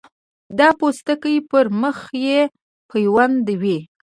دا 0.57 0.69
پوستکی 0.79 1.35
پر 1.49 1.65
مخ 1.81 1.97
یې 2.23 2.39
پیوند 2.89 3.45
وي. 3.61 3.77